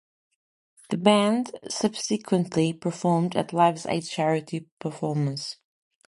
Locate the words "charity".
4.09-4.67